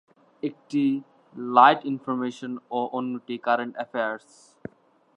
[0.43, 0.83] একটি
[1.55, 4.27] light information ও অন্যটি কারেন্ট অ্যাফেয়ার্স।